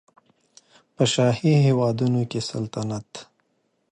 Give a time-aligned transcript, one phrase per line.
[0.95, 3.09] په شاهي هېوادونو کې سلطنت